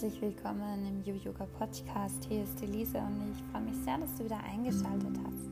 herzlich 0.00 0.22
willkommen 0.22 1.04
im 1.04 1.14
Yoga 1.22 1.44
Podcast. 1.58 2.24
Hier 2.26 2.44
ist 2.44 2.62
Elisa 2.62 3.00
und 3.00 3.34
ich 3.36 3.52
freue 3.52 3.60
mich 3.60 3.76
sehr, 3.84 3.98
dass 3.98 4.14
du 4.14 4.24
wieder 4.24 4.40
eingeschaltet 4.50 5.14
hast. 5.26 5.50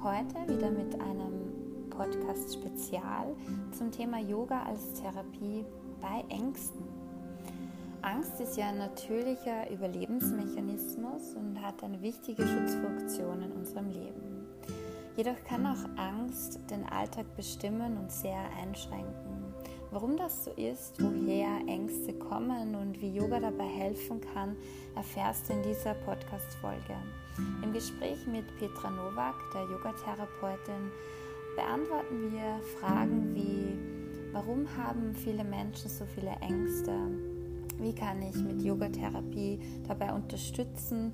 Heute 0.00 0.48
wieder 0.48 0.70
mit 0.70 0.94
einem 1.00 1.88
Podcast-Spezial 1.90 3.34
zum 3.76 3.90
Thema 3.90 4.20
Yoga 4.20 4.62
als 4.62 4.92
Therapie 4.92 5.64
bei 6.00 6.24
Ängsten. 6.28 6.84
Angst 8.02 8.40
ist 8.40 8.56
ja 8.56 8.68
ein 8.68 8.78
natürlicher 8.78 9.68
Überlebensmechanismus 9.72 11.34
und 11.34 11.60
hat 11.60 11.82
eine 11.82 12.00
wichtige 12.00 12.46
Schutzfunktion 12.46 13.42
in 13.42 13.50
unserem 13.50 13.90
Leben. 13.90 14.46
Jedoch 15.16 15.42
kann 15.48 15.66
auch 15.66 15.88
Angst 15.96 16.60
den 16.70 16.84
Alltag 16.84 17.26
bestimmen 17.34 17.98
und 17.98 18.12
sehr 18.12 18.38
einschränken. 18.62 19.29
Warum 19.92 20.16
das 20.16 20.44
so 20.44 20.52
ist, 20.52 21.02
woher 21.02 21.66
Ängste 21.66 22.12
kommen 22.12 22.76
und 22.76 23.00
wie 23.00 23.10
Yoga 23.10 23.40
dabei 23.40 23.66
helfen 23.66 24.20
kann, 24.20 24.56
erfährst 24.94 25.48
du 25.48 25.54
in 25.54 25.64
dieser 25.64 25.94
Podcast-Folge. 25.94 26.94
Im 27.64 27.72
Gespräch 27.72 28.24
mit 28.28 28.46
Petra 28.58 28.88
Nowak, 28.88 29.34
der 29.52 29.62
Yogatherapeutin, 29.62 30.92
beantworten 31.56 32.30
wir 32.30 32.60
Fragen 32.78 33.34
wie: 33.34 34.32
Warum 34.32 34.64
haben 34.76 35.12
viele 35.16 35.42
Menschen 35.42 35.90
so 35.90 36.04
viele 36.14 36.36
Ängste? 36.40 36.96
Wie 37.78 37.92
kann 37.92 38.22
ich 38.22 38.36
mit 38.36 38.62
Yogatherapie 38.62 39.58
dabei 39.88 40.12
unterstützen, 40.12 41.12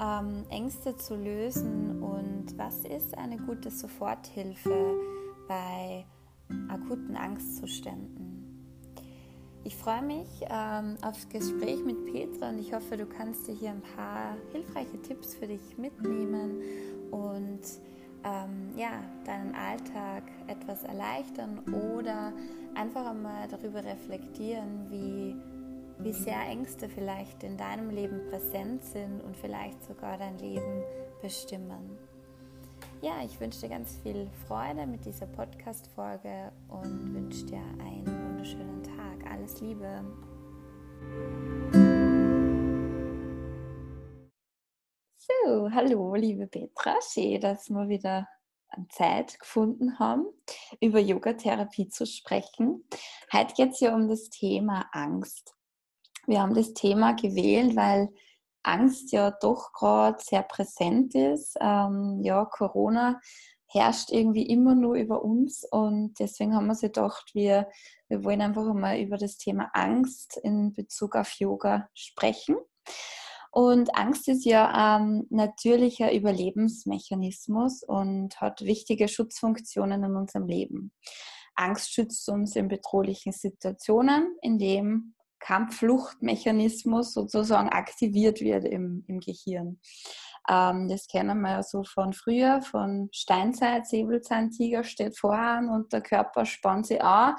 ähm, 0.00 0.44
Ängste 0.50 0.96
zu 0.96 1.16
lösen? 1.16 2.00
Und 2.00 2.56
was 2.56 2.84
ist 2.84 3.18
eine 3.18 3.38
gute 3.38 3.70
Soforthilfe 3.70 4.94
bei 5.48 6.06
akuten 6.68 7.16
Angstzuständen. 7.16 8.34
Ich 9.66 9.76
freue 9.76 10.02
mich 10.02 10.28
ähm, 10.50 10.96
aufs 11.02 11.26
Gespräch 11.30 11.82
mit 11.84 12.12
Petra 12.12 12.50
und 12.50 12.58
ich 12.58 12.74
hoffe, 12.74 12.98
du 12.98 13.06
kannst 13.06 13.48
dir 13.48 13.54
hier 13.54 13.70
ein 13.70 13.82
paar 13.96 14.36
hilfreiche 14.52 15.00
Tipps 15.00 15.34
für 15.34 15.46
dich 15.46 15.78
mitnehmen 15.78 16.60
und 17.10 17.62
ähm, 18.24 18.72
ja, 18.76 18.90
deinen 19.24 19.54
Alltag 19.54 20.24
etwas 20.48 20.84
erleichtern 20.84 21.60
oder 21.72 22.34
einfach 22.74 23.06
einmal 23.06 23.48
darüber 23.48 23.82
reflektieren, 23.82 24.90
wie, 24.90 25.34
wie 25.98 26.12
sehr 26.12 26.40
Ängste 26.46 26.90
vielleicht 26.90 27.42
in 27.42 27.56
deinem 27.56 27.88
Leben 27.88 28.20
präsent 28.28 28.84
sind 28.84 29.22
und 29.22 29.34
vielleicht 29.34 29.82
sogar 29.84 30.18
dein 30.18 30.38
Leben 30.38 30.82
bestimmen 31.22 31.98
ja, 33.04 33.22
ich 33.22 33.38
wünsche 33.38 33.60
dir 33.60 33.68
ganz 33.68 33.98
viel 34.02 34.30
Freude 34.48 34.86
mit 34.86 35.04
dieser 35.04 35.26
Podcast-Folge 35.26 36.50
und 36.68 37.12
wünsche 37.14 37.44
dir 37.44 37.60
einen 37.78 38.06
wunderschönen 38.06 38.82
Tag. 38.82 39.30
Alles 39.30 39.60
Liebe. 39.60 40.02
So, 45.18 45.70
hallo, 45.70 46.14
liebe 46.14 46.46
Petra. 46.46 46.96
Schön, 47.12 47.42
dass 47.42 47.68
wir 47.68 47.90
wieder 47.90 48.26
Zeit 48.88 49.38
gefunden 49.38 49.98
haben, 49.98 50.24
über 50.80 50.98
Yoga-Therapie 50.98 51.88
zu 51.90 52.06
sprechen. 52.06 52.88
Heute 53.30 53.52
geht 53.52 53.72
es 53.72 53.80
ja 53.80 53.94
um 53.94 54.08
das 54.08 54.30
Thema 54.30 54.88
Angst. 54.92 55.54
Wir 56.26 56.40
haben 56.40 56.54
das 56.54 56.72
Thema 56.72 57.12
gewählt, 57.12 57.76
weil 57.76 58.08
Angst 58.64 59.12
ja 59.12 59.30
doch 59.30 59.72
gerade 59.72 60.18
sehr 60.20 60.42
präsent 60.42 61.14
ist. 61.14 61.56
Ähm, 61.60 62.20
ja, 62.22 62.44
Corona 62.44 63.20
herrscht 63.68 64.10
irgendwie 64.10 64.46
immer 64.46 64.74
nur 64.74 64.94
über 64.94 65.22
uns 65.22 65.64
und 65.70 66.14
deswegen 66.20 66.54
haben 66.54 66.66
wir 66.66 66.74
sich 66.74 66.92
gedacht, 66.92 67.30
wir, 67.34 67.68
wir 68.08 68.24
wollen 68.24 68.40
einfach 68.40 68.72
mal 68.72 69.00
über 69.00 69.16
das 69.16 69.36
Thema 69.36 69.70
Angst 69.72 70.38
in 70.42 70.72
Bezug 70.72 71.16
auf 71.16 71.32
Yoga 71.38 71.88
sprechen. 71.92 72.56
Und 73.50 73.96
Angst 73.96 74.28
ist 74.28 74.44
ja 74.44 74.68
ein 74.72 75.26
natürlicher 75.30 76.12
Überlebensmechanismus 76.12 77.84
und 77.84 78.40
hat 78.40 78.62
wichtige 78.62 79.06
Schutzfunktionen 79.06 80.02
in 80.02 80.16
unserem 80.16 80.48
Leben. 80.48 80.92
Angst 81.54 81.92
schützt 81.92 82.28
uns 82.28 82.56
in 82.56 82.66
bedrohlichen 82.66 83.32
Situationen, 83.32 84.36
indem 84.42 85.14
Kampffluchtmechanismus 85.44 87.12
sozusagen 87.12 87.68
aktiviert 87.68 88.40
wird 88.40 88.64
im, 88.64 89.04
im 89.08 89.20
Gehirn. 89.20 89.78
Ähm, 90.48 90.88
das 90.88 91.06
kennen 91.06 91.40
wir 91.42 91.50
ja 91.50 91.62
so 91.62 91.84
von 91.84 92.14
früher, 92.14 92.62
von 92.62 93.10
Steinzeit, 93.12 93.86
Säbelzahntiger 93.86 94.84
steht 94.84 95.18
voran 95.18 95.68
und 95.68 95.92
der 95.92 96.00
Körper 96.00 96.46
spannt 96.46 96.86
sich 96.86 97.02
an, 97.02 97.34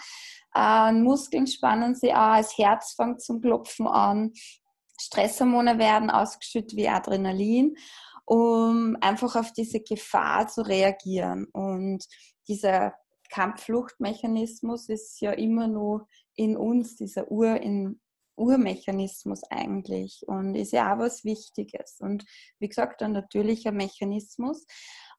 äh, 0.54 0.92
Muskeln 0.92 1.48
spannen 1.48 1.96
sich 1.96 2.14
an, 2.14 2.38
das 2.38 2.58
Herz 2.58 2.94
fängt 2.96 3.22
zum 3.22 3.42
Klopfen 3.42 3.88
an, 3.88 4.34
Stresshormone 5.02 5.80
werden 5.80 6.12
ausgeschüttet 6.12 6.76
wie 6.76 6.88
Adrenalin, 6.88 7.76
um 8.26 8.98
einfach 9.02 9.36
auf 9.36 9.52
diese 9.52 9.82
Gefahr 9.82 10.48
zu 10.48 10.62
reagieren. 10.62 11.46
Und 11.54 12.06
dieser 12.48 12.94
Kampffluchtmechanismus 13.30 14.90
ist 14.90 15.20
ja 15.22 15.32
immer 15.32 15.68
nur 15.68 16.08
in 16.36 16.58
uns, 16.58 16.96
dieser 16.96 17.32
Ur 17.32 17.62
in, 17.62 18.00
Urmechanismus 18.38 19.44
eigentlich 19.50 20.24
und 20.28 20.56
ist 20.56 20.74
ja 20.74 20.94
auch 20.94 21.00
was 21.00 21.24
Wichtiges. 21.24 21.98
Und 22.00 22.26
wie 22.60 22.68
gesagt, 22.68 23.02
ein 23.02 23.14
natürlicher 23.14 23.72
Mechanismus. 23.72 24.66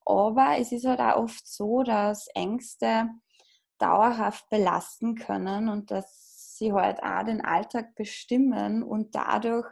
Aber 0.05 0.57
es 0.59 0.73
ist 0.73 0.85
halt 0.85 1.01
auch 1.01 1.23
oft 1.23 1.47
so, 1.47 1.83
dass 1.83 2.29
Ängste 2.35 3.09
dauerhaft 3.79 4.49
belasten 4.49 5.15
können 5.17 5.69
und 5.69 5.91
dass 5.91 6.57
sie 6.57 6.73
halt 6.73 7.03
auch 7.03 7.25
den 7.25 7.45
Alltag 7.45 7.95
bestimmen 7.95 8.83
und 8.83 9.15
dadurch 9.15 9.67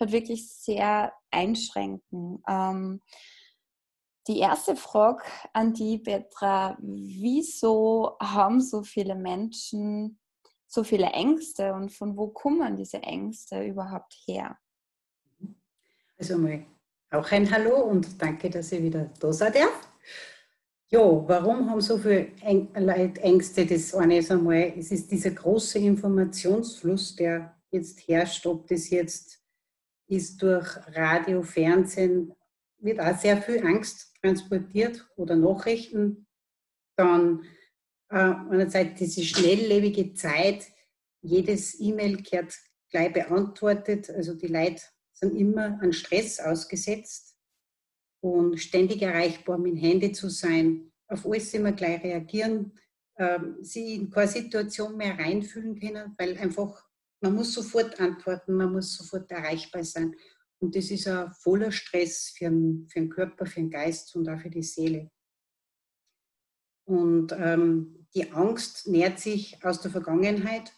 halt 0.00 0.12
wirklich 0.12 0.50
sehr 0.50 1.12
einschränken. 1.30 2.42
Ähm, 2.48 3.00
die 4.28 4.38
erste 4.38 4.76
Frage 4.76 5.24
an 5.52 5.74
die 5.74 5.98
Petra, 5.98 6.78
wieso 6.80 8.16
haben 8.20 8.60
so 8.60 8.82
viele 8.82 9.16
Menschen 9.16 10.20
so 10.72 10.84
viele 10.84 11.08
Ängste 11.08 11.74
und 11.74 11.92
von 11.92 12.16
wo 12.16 12.28
kommen 12.28 12.76
diese 12.76 13.02
Ängste 13.02 13.62
überhaupt 13.62 14.14
her? 14.26 14.56
Also 16.18 16.38
mal 16.38 16.64
auch 17.10 17.30
ein 17.30 17.50
Hallo 17.50 17.82
und 17.82 18.20
danke, 18.20 18.48
dass 18.48 18.72
ihr 18.72 18.82
wieder 18.82 19.10
da 19.20 19.30
seid. 19.34 19.56
Ja, 20.88 21.00
warum 21.28 21.68
haben 21.68 21.80
so 21.82 21.98
viele 21.98 22.32
Leute 22.74 23.20
Ängste? 23.20 23.66
Das 23.66 23.94
eine 23.94 24.18
ist 24.18 24.30
einmal, 24.30 24.72
es 24.78 24.90
ist 24.90 25.10
dieser 25.10 25.32
große 25.32 25.78
Informationsfluss, 25.78 27.16
der 27.16 27.54
jetzt 27.70 28.08
herrscht, 28.08 28.46
ob 28.46 28.66
das 28.66 28.88
jetzt 28.88 29.42
ist 30.08 30.40
durch 30.42 30.66
Radio, 30.94 31.42
Fernsehen, 31.42 32.32
wird 32.78 32.98
auch 32.98 33.16
sehr 33.18 33.36
viel 33.42 33.64
Angst 33.66 34.14
transportiert 34.22 35.06
oder 35.16 35.36
Nachrichten. 35.36 36.26
Dann 36.96 37.42
äh, 38.12 38.34
einerseits 38.50 38.98
diese 38.98 39.22
schnelllebige 39.22 40.12
Zeit, 40.14 40.66
jedes 41.22 41.80
E-Mail 41.80 42.18
kehrt 42.22 42.54
gleich 42.90 43.12
beantwortet, 43.12 44.10
also 44.10 44.34
die 44.34 44.48
Leute 44.48 44.82
sind 45.12 45.34
immer 45.34 45.80
an 45.80 45.92
Stress 45.92 46.38
ausgesetzt. 46.38 47.36
Und 48.20 48.58
ständig 48.58 49.02
erreichbar 49.02 49.58
mit 49.58 49.82
Handy 49.82 50.12
zu 50.12 50.28
sein, 50.28 50.92
auf 51.08 51.26
alles 51.26 51.52
immer 51.54 51.72
gleich 51.72 52.04
reagieren, 52.04 52.78
ähm, 53.18 53.56
sie 53.62 53.96
in 53.96 54.10
keine 54.10 54.28
Situation 54.28 54.96
mehr 54.96 55.18
reinfühlen 55.18 55.78
können, 55.78 56.14
weil 56.18 56.38
einfach 56.38 56.84
man 57.20 57.34
muss 57.34 57.54
sofort 57.54 57.98
antworten, 58.00 58.54
man 58.54 58.72
muss 58.72 58.96
sofort 58.96 59.30
erreichbar 59.30 59.84
sein. 59.84 60.14
Und 60.60 60.76
das 60.76 60.90
ist 60.90 61.08
ein 61.08 61.32
voller 61.32 61.72
Stress 61.72 62.32
für 62.36 62.44
den, 62.44 62.86
für 62.88 63.00
den 63.00 63.10
Körper, 63.10 63.46
für 63.46 63.60
den 63.60 63.70
Geist 63.70 64.14
und 64.14 64.28
auch 64.28 64.40
für 64.40 64.50
die 64.50 64.62
Seele. 64.62 65.10
Und 66.84 67.32
ähm, 67.32 68.01
die 68.14 68.30
Angst 68.32 68.86
nährt 68.86 69.18
sich 69.18 69.64
aus 69.64 69.80
der 69.80 69.90
Vergangenheit 69.90 70.72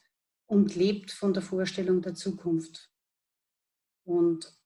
und 0.46 0.76
lebt 0.76 1.10
von 1.10 1.32
der 1.32 1.42
Vorstellung 1.42 2.02
der 2.02 2.14
Zukunft. 2.14 2.90
Und 4.04 4.56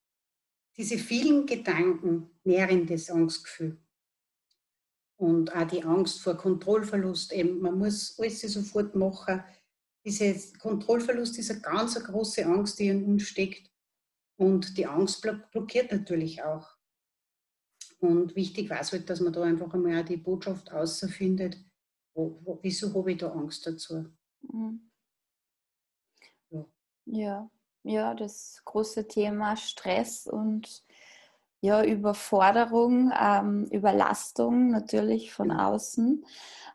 diese 0.77 0.99
vielen 0.99 1.47
Gedanken 1.47 2.31
nähren 2.45 2.87
das 2.87 3.11
Angstgefühl. 3.11 3.79
Und 5.17 5.55
auch 5.55 5.67
die 5.67 5.83
Angst 5.83 6.21
vor 6.21 6.37
Kontrollverlust, 6.37 7.33
eben, 7.33 7.61
man 7.61 7.79
muss 7.79 8.19
alles 8.19 8.41
sofort 8.43 8.95
machen. 8.95 9.43
Dieser 10.05 10.35
Kontrollverlust 10.59 11.39
ist 11.39 11.51
eine 11.51 11.61
ganz 11.61 11.95
große 11.97 12.47
Angst, 12.47 12.79
die 12.79 12.89
in 12.89 13.05
uns 13.05 13.25
steckt. 13.25 13.71
Und 14.37 14.79
die 14.79 14.87
Angst 14.87 15.27
blockiert 15.51 15.91
natürlich 15.91 16.43
auch. 16.43 16.77
Und 17.99 18.37
wichtig 18.37 18.71
war 18.71 18.81
es 18.81 18.93
halt, 18.93 19.11
dass 19.11 19.21
man 19.21 19.33
da 19.33 19.43
einfach 19.43 19.75
einmal 19.75 20.01
auch 20.01 20.07
die 20.07 20.17
Botschaft 20.17 20.71
außerfindet, 20.71 21.57
wo, 22.19 22.37
wo, 22.45 22.59
wieso 22.63 22.93
habe 22.95 23.13
ich 23.13 23.19
da 23.19 23.31
Angst 23.31 23.67
dazu? 23.67 24.07
Mhm. 24.43 24.91
Ja. 26.51 26.65
ja. 27.07 27.51
ja, 27.85 28.15
das 28.15 28.61
große 28.65 29.07
Thema 29.07 29.57
Stress 29.57 30.27
und 30.27 30.85
ja, 31.61 31.85
Überforderung, 31.85 33.13
ähm, 33.19 33.67
Überlastung 33.67 34.71
natürlich 34.71 35.33
von 35.33 35.51
außen, 35.51 36.25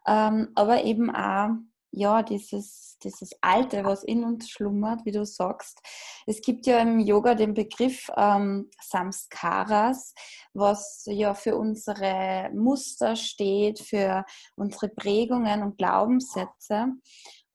ähm, 0.08 0.50
aber 0.56 0.84
eben 0.84 1.14
auch 1.14 1.52
ja, 1.92 2.24
dieses, 2.24 2.93
dieses 3.04 3.32
Alte, 3.42 3.84
was 3.84 4.04
in 4.04 4.24
uns 4.24 4.50
schlummert, 4.50 5.06
wie 5.06 5.12
du 5.12 5.26
sagst. 5.26 5.80
Es 6.26 6.42
gibt 6.42 6.66
ja 6.66 6.80
im 6.80 7.00
Yoga 7.00 7.36
den 7.36 7.54
Begriff 7.54 8.10
ähm, 8.16 8.70
Samskaras, 8.82 10.14
was 10.54 11.04
ja 11.08 11.34
für 11.34 11.58
unsere 11.58 12.50
Muster 12.54 13.16
steht, 13.16 13.80
für 13.80 14.26
unsere 14.56 14.90
Prägungen 14.90 15.64
und 15.64 15.78
Glaubenssätze. 15.78 16.88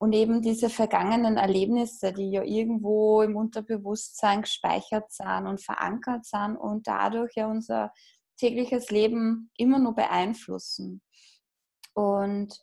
Und 0.01 0.13
eben 0.13 0.43
diese 0.43 0.71
vergangenen 0.71 1.39
Erlebnisse, 1.39 2.13
die 2.13 2.31
ja 2.31 2.45
irgendwo 2.45 3.21
im 3.23 3.35
Unterbewusstsein 3.35 4.43
gespeichert 4.43 5.11
sind 5.11 5.47
und 5.47 5.61
verankert 5.61 6.25
sind 6.25 6.57
und 6.57 6.87
dadurch 6.87 7.35
ja 7.35 7.49
unser 7.49 7.93
tägliches 8.39 8.91
Leben 8.91 9.51
immer 9.57 9.81
nur 9.81 9.97
beeinflussen. 9.97 11.03
Und 11.95 12.57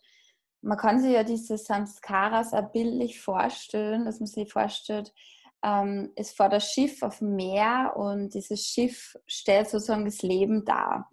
man 0.66 0.78
kann 0.78 1.00
sich 1.00 1.12
ja 1.12 1.24
diese 1.24 1.58
Samskaras 1.58 2.54
auch 2.54 2.72
bildlich 2.72 3.22
vorstellen, 3.22 4.04
dass 4.06 4.20
man 4.20 4.28
sich 4.28 4.52
vorstellt, 4.52 5.14
ähm, 5.64 6.12
es 6.16 6.32
fährt 6.32 6.54
das 6.54 6.72
Schiff 6.72 7.04
auf 7.04 7.20
dem 7.20 7.36
Meer 7.36 7.94
und 7.96 8.34
dieses 8.34 8.66
Schiff 8.66 9.16
stellt 9.28 9.70
sozusagen 9.70 10.06
das 10.06 10.22
Leben 10.24 10.66
dar. 10.66 11.10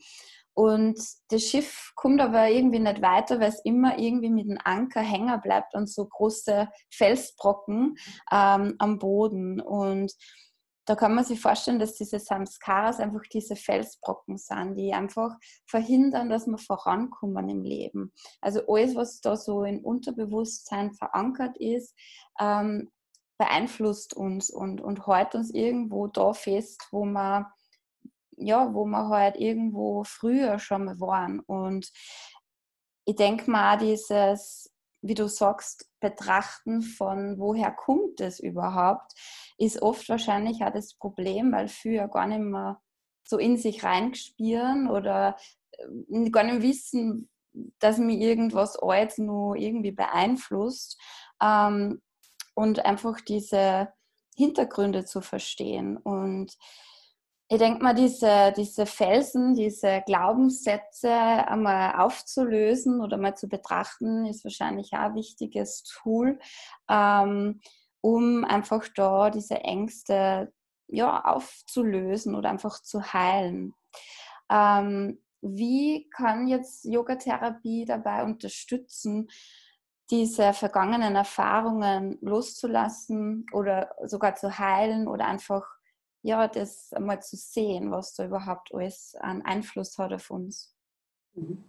Und 0.55 0.99
das 1.29 1.43
Schiff 1.43 1.93
kommt 1.95 2.21
aber 2.21 2.49
irgendwie 2.49 2.79
nicht 2.79 3.01
weiter, 3.01 3.41
weil 3.41 3.49
es 3.49 3.65
immer 3.65 3.99
irgendwie 3.99 4.31
mit 4.31 4.47
dem 4.47 4.59
Anker 4.65 5.01
hängen 5.01 5.41
bleibt 5.41 5.75
und 5.75 5.89
so 5.89 6.07
große 6.07 6.69
Felsbrocken 6.91 7.97
ähm, 8.31 8.75
am 8.79 8.99
Boden. 8.99 9.61
Und 9.61 10.13
da 10.85 10.97
kann 10.97 11.15
man 11.15 11.25
sich 11.25 11.41
vorstellen, 11.41 11.79
dass 11.79 11.95
diese 11.95 12.19
Samskaras 12.19 12.99
einfach 12.99 13.23
diese 13.33 13.55
Felsbrocken 13.57 14.37
sind, 14.37 14.77
die 14.77 14.93
einfach 14.93 15.37
verhindern, 15.67 16.29
dass 16.29 16.47
wir 16.47 16.59
vorankommen 16.59 17.49
im 17.49 17.63
Leben. 17.63 18.13
Also 18.41 18.63
alles, 18.67 18.95
was 18.97 19.21
da 19.21 19.37
so 19.37 19.65
im 19.65 19.85
Unterbewusstsein 19.85 20.93
verankert 20.93 21.57
ist, 21.59 21.95
ähm, 22.41 22.91
beeinflusst 23.39 24.15
uns 24.15 24.51
und, 24.51 24.81
und 24.81 25.07
hält 25.07 25.35
uns 25.35 25.53
irgendwo 25.53 26.09
da 26.09 26.33
fest, 26.33 26.89
wo 26.91 27.05
man 27.05 27.47
ja, 28.37 28.75
wo 28.75 28.85
wir 28.87 29.09
halt 29.09 29.37
irgendwo 29.37 30.05
früher 30.05 30.59
schon 30.59 30.87
mal 30.87 30.99
waren. 30.99 31.41
Und 31.41 31.93
ich 33.05 33.15
denke 33.15 33.51
mal, 33.51 33.77
dieses 33.77 34.73
wie 35.03 35.15
du 35.15 35.29
sagst, 35.29 35.91
betrachten 36.01 36.81
von 36.81 37.39
woher 37.39 37.73
kommt 37.73 38.21
es 38.21 38.39
überhaupt, 38.39 39.13
ist 39.65 39.81
oft 39.81 40.09
wahrscheinlich 40.09 40.65
auch 40.65 40.73
das 40.73 40.95
Problem, 40.95 41.53
weil 41.53 41.69
viele 41.69 42.09
gar 42.09 42.27
nicht 42.27 42.41
mehr 42.41 42.81
so 43.25 43.39
in 43.39 43.57
sich 43.57 43.85
reinspielen 43.85 44.89
oder 44.89 45.37
äh, 45.71 46.31
gar 46.31 46.45
nicht 46.45 46.63
wissen, 46.63 47.29
dass 47.79 47.99
mir 47.99 48.17
irgendwas 48.17 48.77
Altes 48.77 49.19
nur 49.19 49.57
irgendwie 49.57 49.93
beeinflusst 49.93 50.99
ähm, 51.41 52.03
und 52.55 52.85
einfach 52.85 53.21
diese 53.21 53.93
Hintergründe 54.37 55.05
zu 55.05 55.21
verstehen. 55.21 55.97
Und 55.97 56.57
ich 57.49 57.59
denke 57.59 57.85
mal, 57.85 57.95
diese, 57.95 58.53
diese 58.57 58.87
Felsen, 58.87 59.55
diese 59.55 60.03
Glaubenssätze 60.07 61.13
einmal 61.13 62.01
aufzulösen 62.01 63.01
oder 63.01 63.19
mal 63.19 63.37
zu 63.37 63.47
betrachten, 63.47 64.25
ist 64.25 64.43
wahrscheinlich 64.43 64.93
auch 64.95 65.01
ein 65.01 65.15
wichtiges 65.15 65.83
Tool, 65.85 66.39
ähm, 66.89 67.61
um 68.03 68.45
einfach 68.45 68.87
da 68.95 69.31
diese 69.31 69.61
Ängste 69.61 70.53
ja, 70.89 71.25
aufzulösen 71.25 72.35
oder 72.35 72.51
einfach 72.51 72.83
zu 72.83 73.15
heilen. 73.15 73.73
Ähm, 74.51 75.23
wie 75.41 76.09
kann 76.11 76.47
jetzt 76.47 76.85
Yogatherapie 76.85 77.87
dabei 77.87 78.23
unterstützen, 78.23 79.29
diese 80.11 80.53
vergangenen 80.53 81.17
Erfahrungen 81.17 82.19
loszulassen 82.21 83.47
oder 83.53 83.95
sogar 84.05 84.35
zu 84.35 84.59
heilen 84.59 85.09
oder 85.09 85.27
einfach 85.27 85.67
ja, 86.23 86.47
das 86.47 86.93
einmal 86.93 87.23
zu 87.23 87.37
sehen, 87.37 87.91
was 87.91 88.15
da 88.15 88.27
überhaupt 88.27 88.73
alles 88.73 89.17
an 89.19 89.43
Einfluss 89.43 89.99
hat 89.99 90.13
auf 90.13 90.31
uns. 90.31 90.77
Mhm. 91.35 91.65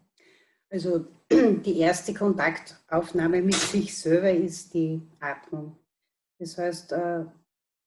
Also 0.70 1.06
die 1.32 1.80
erste 1.80 2.14
Kontaktaufnahme 2.14 3.42
mit 3.42 3.56
sich 3.56 3.98
selber 3.98 4.32
ist 4.32 4.74
die 4.74 5.02
Atmung. 5.20 5.78
Das 6.44 6.58
heißt, 6.58 6.92
äh, 6.92 7.26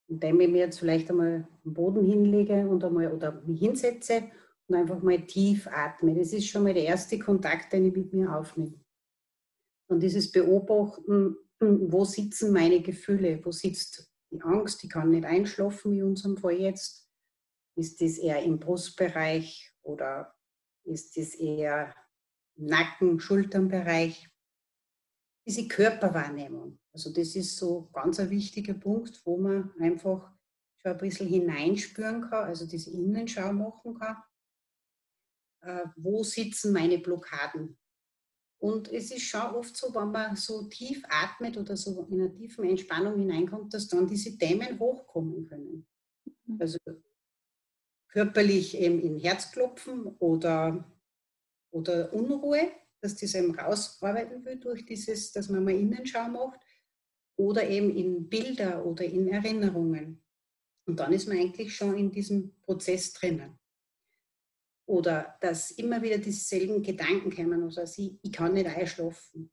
indem 0.08 0.40
ich 0.40 0.48
mir 0.48 0.58
jetzt 0.58 0.78
vielleicht 0.78 1.10
einmal 1.10 1.46
am 1.64 1.74
Boden 1.74 2.04
hinlege 2.06 2.66
und 2.66 2.82
einmal 2.82 3.12
oder 3.12 3.32
mich 3.42 3.60
hinsetze 3.60 4.30
und 4.66 4.76
einfach 4.76 5.02
mal 5.02 5.20
tief 5.26 5.68
atme. 5.70 6.14
Das 6.14 6.32
ist 6.32 6.48
schon 6.48 6.62
mal 6.62 6.72
der 6.72 6.84
erste 6.84 7.18
Kontakt, 7.18 7.72
den 7.72 7.86
ich 7.86 7.94
mit 7.94 8.14
mir 8.14 8.34
aufnehme. 8.34 8.80
Und 9.88 10.00
dieses 10.00 10.32
Beobachten, 10.32 11.36
wo 11.60 12.04
sitzen 12.06 12.52
meine 12.52 12.80
Gefühle, 12.80 13.44
wo 13.44 13.52
sitzt 13.52 14.10
die 14.30 14.40
Angst, 14.40 14.82
die 14.82 14.88
kann 14.88 15.10
nicht 15.10 15.26
einschlafen, 15.26 15.92
wie 15.92 15.98
in 15.98 16.04
unserem 16.04 16.38
Fall 16.38 16.58
jetzt. 16.58 17.10
Ist 17.76 18.00
das 18.00 18.16
eher 18.16 18.42
im 18.42 18.58
Brustbereich 18.58 19.70
oder 19.82 20.34
ist 20.84 21.14
das 21.18 21.34
eher 21.34 21.94
im 22.56 22.66
Nacken-, 22.66 23.20
Schulternbereich? 23.20 24.30
Diese 25.46 25.68
Körperwahrnehmung, 25.68 26.78
also 26.96 27.12
das 27.12 27.36
ist 27.36 27.58
so 27.58 27.90
ganz 27.92 28.18
ein 28.20 28.30
wichtiger 28.30 28.72
Punkt, 28.72 29.20
wo 29.26 29.36
man 29.36 29.70
einfach 29.78 30.32
schon 30.78 30.92
ein 30.92 30.96
bisschen 30.96 31.28
hineinspüren 31.28 32.22
kann, 32.22 32.46
also 32.46 32.66
diese 32.66 32.90
Innenschau 32.90 33.52
machen 33.52 33.98
kann. 33.98 34.16
Äh, 35.60 35.88
wo 35.96 36.22
sitzen 36.22 36.72
meine 36.72 36.98
Blockaden? 36.98 37.76
Und 38.58 38.90
es 38.90 39.10
ist 39.10 39.24
schon 39.24 39.42
oft 39.42 39.76
so, 39.76 39.94
wenn 39.94 40.10
man 40.10 40.36
so 40.36 40.68
tief 40.68 41.02
atmet 41.06 41.58
oder 41.58 41.76
so 41.76 42.06
in 42.10 42.18
eine 42.18 42.32
tiefe 42.32 42.62
Entspannung 42.62 43.18
hineinkommt, 43.18 43.74
dass 43.74 43.88
dann 43.88 44.06
diese 44.06 44.38
Themen 44.38 44.78
hochkommen 44.78 45.46
können. 45.46 45.86
Mhm. 46.46 46.56
Also 46.58 46.78
körperlich 48.08 48.74
eben 48.78 49.02
in 49.02 49.18
Herzklopfen 49.18 50.16
oder, 50.16 50.90
oder 51.72 52.10
Unruhe, 52.14 52.70
dass 53.02 53.16
das 53.16 53.34
eben 53.34 53.54
rausarbeiten 53.54 54.42
will 54.46 54.58
durch 54.58 54.86
dieses, 54.86 55.32
dass 55.32 55.50
man 55.50 55.62
mal 55.62 55.74
Innenschau 55.74 56.26
macht, 56.28 56.60
oder 57.36 57.68
eben 57.68 57.94
in 57.94 58.28
Bilder 58.28 58.84
oder 58.84 59.04
in 59.04 59.28
Erinnerungen. 59.28 60.22
Und 60.86 61.00
dann 61.00 61.12
ist 61.12 61.28
man 61.28 61.38
eigentlich 61.38 61.74
schon 61.74 61.96
in 61.96 62.10
diesem 62.10 62.54
Prozess 62.62 63.12
drinnen 63.12 63.58
oder 64.86 65.36
dass 65.40 65.72
immer 65.72 66.00
wieder 66.00 66.18
dieselben 66.18 66.82
Gedanken 66.82 67.34
kommen, 67.34 67.62
also 67.64 67.82
ich, 67.82 68.18
ich 68.22 68.32
kann 68.32 68.54
nicht 68.54 68.66
einschlafen. 68.66 69.50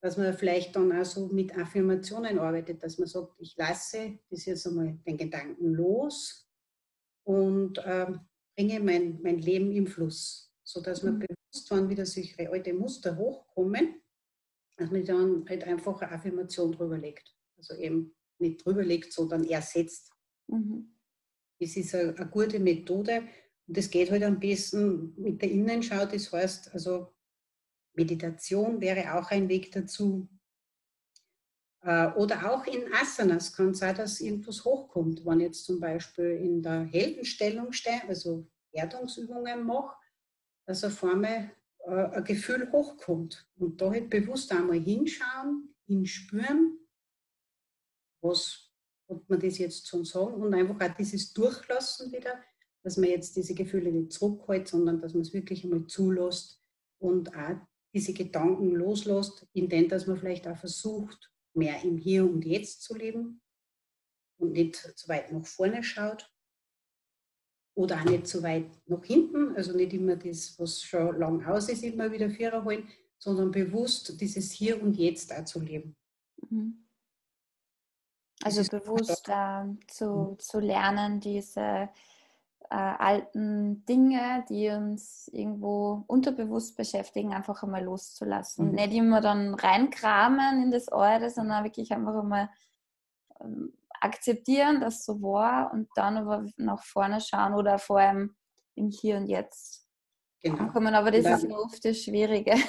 Dass 0.00 0.16
man 0.16 0.36
vielleicht 0.36 0.76
dann 0.76 0.92
auch 0.92 1.04
so 1.04 1.26
mit 1.28 1.56
Affirmationen 1.56 2.38
arbeitet, 2.38 2.82
dass 2.82 2.98
man 2.98 3.08
sagt, 3.08 3.34
ich 3.38 3.56
lasse 3.56 4.18
das 4.30 4.44
jetzt 4.44 4.66
einmal 4.66 4.98
den 5.06 5.16
Gedanken 5.16 5.74
los 5.74 6.48
und 7.24 7.78
äh, 7.78 8.06
bringe 8.56 8.80
mein, 8.80 9.20
mein 9.22 9.38
Leben 9.38 9.72
im 9.72 9.86
Fluss, 9.86 10.52
sodass 10.62 11.02
man 11.02 11.14
mhm. 11.14 11.20
bewusst, 11.20 11.70
wenn 11.70 11.88
wieder 11.88 12.06
solche 12.06 12.50
alte 12.50 12.74
Muster 12.74 13.16
hochkommen, 13.16 14.00
dass 14.78 14.90
man 14.90 15.04
dann 15.04 15.44
halt 15.48 15.64
einfach 15.64 16.00
eine 16.00 16.12
Affirmation 16.12 16.72
drüber 16.72 16.96
legt. 16.96 17.36
Also 17.56 17.74
eben 17.74 18.14
nicht 18.38 18.64
drüber 18.64 18.84
legt, 18.84 19.12
sondern 19.12 19.44
ersetzt. 19.44 20.12
Mhm. 20.46 20.94
Das 21.60 21.76
ist 21.76 21.94
eine, 21.94 22.14
eine 22.16 22.30
gute 22.30 22.60
Methode, 22.60 23.28
und 23.66 23.76
das 23.76 23.90
geht 23.90 24.10
halt 24.10 24.22
am 24.22 24.40
besten 24.40 25.14
mit 25.20 25.42
der 25.42 25.50
Innenschau. 25.50 26.06
Das 26.06 26.32
heißt, 26.32 26.72
also 26.72 27.12
Meditation 27.94 28.80
wäre 28.80 29.14
auch 29.14 29.30
ein 29.30 29.48
Weg 29.48 29.72
dazu. 29.72 30.28
Äh, 31.82 32.08
oder 32.12 32.50
auch 32.50 32.64
in 32.66 32.92
Asanas 32.94 33.52
kann 33.52 33.70
es 33.70 33.80
sein, 33.80 33.94
dass 33.94 34.20
irgendwas 34.20 34.64
hochkommt. 34.64 35.26
Wenn 35.26 35.40
ich 35.40 35.46
jetzt 35.46 35.64
zum 35.64 35.80
Beispiel 35.80 36.38
in 36.42 36.62
der 36.62 36.84
Heldenstellung 36.84 37.72
stehe, 37.72 38.02
also 38.08 38.48
Erdungsübungen 38.72 39.66
mache, 39.66 39.96
dass 40.64 40.84
auf 40.84 41.04
einmal 41.04 41.50
äh, 41.88 42.16
ein 42.16 42.24
Gefühl 42.24 42.70
hochkommt. 42.70 43.48
Und 43.56 43.80
da 43.80 43.90
halt 43.90 44.10
bewusst 44.10 44.52
einmal 44.52 44.78
hinschauen, 44.78 45.74
hinspüren, 45.86 46.78
was 48.22 48.70
hat 49.08 49.28
man 49.28 49.40
das 49.40 49.58
jetzt 49.58 49.88
schon 49.88 50.04
sagen 50.04 50.42
und 50.42 50.54
einfach 50.54 50.80
auch 50.80 50.94
dieses 50.96 51.32
Durchlassen 51.32 52.12
wieder 52.12 52.42
dass 52.82 52.96
man 52.96 53.10
jetzt 53.10 53.36
diese 53.36 53.54
Gefühle 53.54 53.92
nicht 53.92 54.12
zurückhält, 54.12 54.68
sondern 54.68 55.00
dass 55.00 55.12
man 55.12 55.22
es 55.22 55.32
wirklich 55.32 55.64
einmal 55.64 55.86
zulässt 55.86 56.62
und 56.98 57.34
auch 57.34 57.56
diese 57.92 58.12
Gedanken 58.12 58.70
loslässt, 58.70 59.46
indem 59.52 59.88
dass 59.88 60.06
man 60.06 60.18
vielleicht 60.18 60.46
auch 60.46 60.56
versucht, 60.56 61.30
mehr 61.54 61.82
im 61.82 61.98
Hier 61.98 62.24
und 62.24 62.44
Jetzt 62.44 62.82
zu 62.82 62.94
leben 62.94 63.42
und 64.38 64.52
nicht 64.52 64.76
zu 64.76 65.08
weit 65.08 65.32
nach 65.32 65.44
vorne 65.44 65.82
schaut 65.82 66.32
oder 67.78 67.94
auch 67.94 68.04
nicht 68.04 68.26
zu 68.26 68.42
weit 68.42 68.66
nach 68.86 69.04
hinten, 69.04 69.54
also 69.54 69.72
nicht 69.72 69.92
immer 69.92 70.16
das, 70.16 70.58
was 70.58 70.82
schon 70.82 71.16
lang 71.16 71.46
aus 71.46 71.68
ist, 71.68 71.84
immer 71.84 72.10
wieder 72.10 72.28
Vierer 72.28 72.64
holen, 72.64 72.88
sondern 73.18 73.52
bewusst 73.52 74.20
dieses 74.20 74.50
Hier 74.50 74.82
und 74.82 74.96
Jetzt 74.96 75.32
auch 75.32 75.44
zu 75.44 75.60
leben. 75.60 75.94
Mhm. 76.50 76.84
Also 78.42 78.62
bewusst 78.64 79.28
äh, 79.28 79.64
zu, 79.86 80.06
mhm. 80.06 80.38
zu 80.40 80.58
lernen, 80.58 81.20
diese 81.20 81.88
äh, 82.68 82.74
alten 82.74 83.84
Dinge, 83.86 84.44
die 84.48 84.70
uns 84.70 85.28
irgendwo 85.32 86.02
unterbewusst 86.08 86.76
beschäftigen, 86.76 87.32
einfach 87.32 87.62
einmal 87.62 87.84
loszulassen. 87.84 88.70
Mhm. 88.70 88.74
Nicht 88.74 88.92
immer 88.92 89.20
dann 89.20 89.54
reinkramen 89.54 90.64
in 90.64 90.70
das 90.72 90.90
Eure, 90.90 91.30
sondern 91.30 91.62
wirklich 91.62 91.92
einfach 91.92 92.18
einmal 92.18 92.50
ähm, 93.40 93.72
akzeptieren, 94.00 94.80
dass 94.80 95.04
so 95.04 95.20
war 95.22 95.72
und 95.72 95.88
dann 95.94 96.16
aber 96.16 96.46
nach 96.56 96.82
vorne 96.84 97.20
schauen 97.20 97.54
oder 97.54 97.78
vor 97.78 98.00
allem 98.00 98.36
im 98.74 98.90
Hier 98.90 99.16
und 99.16 99.26
Jetzt 99.26 99.88
genau. 100.42 100.58
ankommen. 100.58 100.94
Aber 100.94 101.10
das 101.10 101.24
dann, 101.24 101.38
ist 101.38 101.50
oft 101.50 101.84
das 101.84 102.02
Schwierige. 102.02 102.54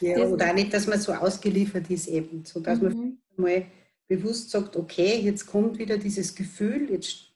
Ja, 0.00 0.16
oder 0.28 0.50
auch 0.50 0.54
nicht, 0.54 0.72
dass 0.72 0.86
man 0.86 1.00
so 1.00 1.12
ausgeliefert 1.12 1.90
ist 1.90 2.06
eben, 2.06 2.44
so 2.44 2.60
dass 2.60 2.80
mhm. 2.80 2.84
man 2.84 3.18
mal 3.36 3.66
bewusst 4.06 4.50
sagt, 4.50 4.76
okay, 4.76 5.18
jetzt 5.18 5.46
kommt 5.46 5.76
wieder 5.76 5.98
dieses 5.98 6.36
Gefühl, 6.36 6.88
jetzt 6.90 7.32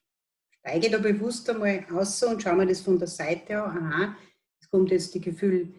steige 0.48 0.88
da 0.90 0.98
bewusst 0.98 1.50
einmal 1.50 1.84
aus 1.92 2.22
und 2.22 2.40
schaue 2.40 2.54
mir 2.54 2.66
das 2.66 2.80
von 2.80 3.00
der 3.00 3.08
Seite 3.08 3.60
an. 3.60 3.78
Aha, 3.78 4.16
es 4.60 4.70
kommt 4.70 4.92
jetzt 4.92 5.12
die 5.14 5.20
Gefühl 5.20 5.74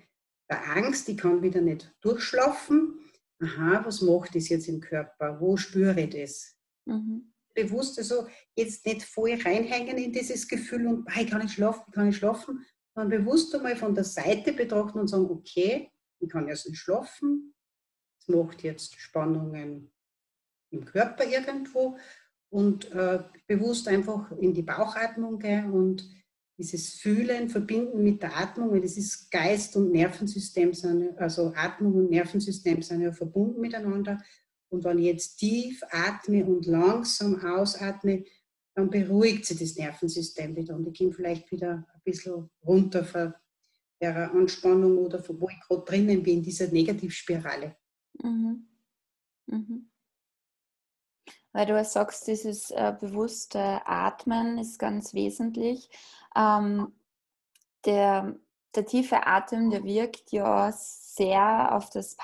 der 0.50 0.76
Angst, 0.76 1.08
ich 1.08 1.18
kann 1.18 1.42
wieder 1.42 1.62
nicht 1.62 1.96
durchschlafen. 2.02 3.00
Aha, 3.42 3.84
was 3.86 4.02
macht 4.02 4.36
das 4.36 4.50
jetzt 4.50 4.68
im 4.68 4.82
Körper? 4.82 5.40
Wo 5.40 5.58
spüre 5.58 6.00
ich 6.00 6.10
das? 6.10 6.58
Mhm. 6.86 7.33
Bewusst 7.54 7.98
also 8.00 8.28
jetzt 8.56 8.86
nicht 8.86 9.04
voll 9.04 9.34
reinhängen 9.34 9.98
in 9.98 10.12
dieses 10.12 10.48
Gefühl 10.48 10.88
und 10.88 11.08
ich 11.20 11.30
kann 11.30 11.42
nicht 11.42 11.54
schlafen, 11.54 11.84
ich 11.88 11.94
kann 11.94 12.08
nicht 12.08 12.18
schlafen, 12.18 12.66
sondern 12.96 13.20
bewusst 13.20 13.54
einmal 13.56 13.76
von 13.76 13.94
der 13.94 14.04
Seite 14.04 14.54
betrachten 14.54 15.00
und 15.00 15.08
sagen, 15.08 15.30
okay, 15.30 15.92
ich 16.20 16.30
kann 16.30 16.48
jetzt 16.48 16.68
nicht 16.68 16.80
schlafen, 16.80 17.54
es 18.20 18.28
macht 18.28 18.64
jetzt 18.64 19.00
Spannungen 19.00 19.92
im 20.72 20.86
Körper 20.86 21.26
irgendwo. 21.26 21.98
Und 22.50 22.92
äh, 22.92 23.24
bewusst 23.48 23.88
einfach 23.88 24.32
in 24.34 24.54
die 24.54 24.62
Bauchatmung 24.62 25.40
gehen 25.40 25.72
und 25.72 26.08
dieses 26.60 26.94
Fühlen 26.94 27.50
verbinden 27.50 28.04
mit 28.04 28.22
der 28.22 28.38
Atmung, 28.38 28.72
weil 28.72 28.82
das 28.82 28.96
ist 28.96 29.32
Geist 29.32 29.76
und 29.76 29.92
Nervensystem, 29.92 30.72
sind, 30.72 31.18
also 31.18 31.52
Atmung 31.56 31.96
und 31.96 32.12
Nervensystem 32.12 32.84
sind 32.84 33.02
ja 33.02 33.12
verbunden 33.12 33.60
miteinander. 33.60 34.22
Und 34.74 34.84
wenn 34.84 34.98
ich 34.98 35.06
jetzt 35.06 35.38
tief 35.38 35.84
atme 35.92 36.44
und 36.44 36.66
langsam 36.66 37.40
ausatme, 37.46 38.26
dann 38.74 38.90
beruhigt 38.90 39.46
sich 39.46 39.60
das 39.60 39.76
Nervensystem 39.76 40.56
wieder 40.56 40.76
und 40.76 40.88
ich 40.88 40.98
komme 40.98 41.14
vielleicht 41.14 41.52
wieder 41.52 41.86
ein 41.94 42.02
bisschen 42.04 42.50
runter 42.66 43.06
von 43.06 43.36
der 44.02 44.32
Anspannung 44.32 44.98
oder 44.98 45.22
von 45.22 45.40
wo 45.40 45.48
ich 45.48 45.60
gerade 45.60 45.86
drinnen 45.86 46.24
bin, 46.24 46.38
in 46.38 46.44
dieser 46.44 46.70
Negativspirale. 46.70 47.76
Mhm. 48.24 48.68
Mhm. 49.46 49.92
Weil 51.52 51.68
du 51.68 51.86
sagst, 51.86 52.26
dieses 52.28 52.72
äh, 52.72 52.96
bewusste 53.00 53.86
Atmen 53.86 54.58
ist 54.58 54.80
ganz 54.80 55.14
wesentlich. 55.14 55.88
Ähm, 56.36 56.92
der, 57.86 58.40
der 58.74 58.86
tiefe 58.88 59.28
Atem, 59.28 59.70
der 59.70 59.84
wirkt 59.84 60.32
ja 60.32 60.72
sehr 60.72 61.76
auf 61.76 61.92
das 61.92 62.16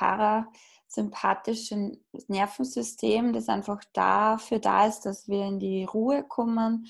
parasympathische 0.89 1.97
Nervensystem, 2.27 3.33
das 3.33 3.49
einfach 3.49 3.83
dafür 3.93 4.59
da 4.59 4.87
ist, 4.87 5.01
dass 5.01 5.27
wir 5.27 5.45
in 5.45 5.59
die 5.59 5.83
Ruhe 5.83 6.23
kommen, 6.23 6.87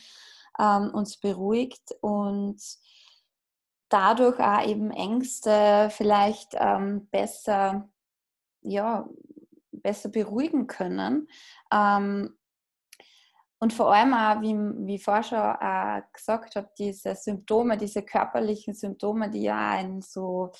ähm, 0.59 0.91
uns 0.93 1.17
beruhigt 1.17 1.95
und 2.01 2.61
dadurch 3.89 4.39
auch 4.39 4.65
eben 4.65 4.91
Ängste 4.91 5.89
vielleicht 5.91 6.55
ähm, 6.55 7.07
besser 7.11 7.89
ja, 8.61 9.07
besser 9.71 10.09
beruhigen 10.09 10.67
können. 10.67 11.29
Ähm, 11.71 12.35
und 13.61 13.73
vor 13.73 13.93
allem 13.93 14.13
auch, 14.13 14.41
wie, 14.41 14.55
wie 14.87 14.99
Forscher 14.99 15.59
auch 15.61 16.13
gesagt 16.13 16.55
habe, 16.55 16.69
diese 16.77 17.15
Symptome, 17.15 17.77
diese 17.77 18.03
körperlichen 18.03 18.73
Symptome, 18.73 19.29
die 19.29 19.43
ja 19.43 19.79
in 19.79 20.01
so 20.01 20.51